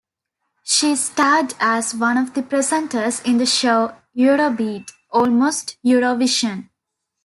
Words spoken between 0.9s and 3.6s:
starred as one of the presenters in the